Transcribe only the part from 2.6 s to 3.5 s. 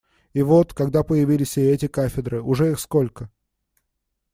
их сколько?